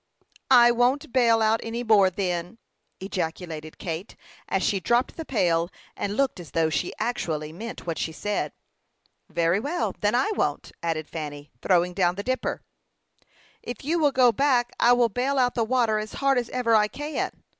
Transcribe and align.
"I 0.49 0.71
won't 0.71 1.13
bale 1.13 1.43
out 1.43 1.59
any 1.61 1.83
more 1.83 2.09
then," 2.09 2.57
ejaculated 2.99 3.77
Kate, 3.77 4.15
as 4.49 4.63
she 4.63 4.79
dropped 4.79 5.15
the 5.15 5.25
pail, 5.25 5.69
and 5.95 6.17
looked 6.17 6.39
as 6.39 6.49
though 6.49 6.71
she 6.71 6.91
actually 6.97 7.53
meant 7.53 7.85
what 7.85 7.99
she 7.99 8.11
said. 8.11 8.51
"Very 9.29 9.59
well; 9.59 9.93
then 10.01 10.15
I 10.15 10.31
won't," 10.35 10.71
added 10.81 11.07
Fanny, 11.07 11.51
throwing 11.61 11.93
down 11.93 12.15
the 12.15 12.23
dipper. 12.23 12.63
"If 13.61 13.85
you 13.85 13.99
will 13.99 14.11
go 14.11 14.31
back, 14.31 14.71
I 14.79 14.91
will 14.93 15.07
bale 15.07 15.37
out 15.37 15.53
the 15.53 15.63
water 15.63 15.99
as 15.99 16.13
hard 16.13 16.39
as 16.39 16.49
ever 16.49 16.73
I 16.73 16.87
can." 16.87 17.43